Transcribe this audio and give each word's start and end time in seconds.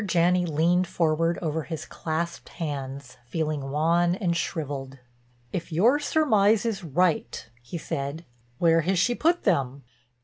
Janney 0.03 0.47
leaned 0.47 0.87
forward 0.87 1.37
over 1.43 1.61
his 1.61 1.85
clasped 1.85 2.49
hands, 2.49 3.17
feeling 3.27 3.69
wan 3.69 4.15
and 4.15 4.35
shriveled. 4.35 4.97
"If 5.53 5.71
your 5.71 5.99
surmise 5.99 6.65
is 6.65 6.83
right," 6.83 7.47
he 7.61 7.77
said, 7.77 8.25
"where 8.57 8.81
has 8.81 8.97
she 8.97 9.13
put 9.13 9.43
them?" 9.43 9.83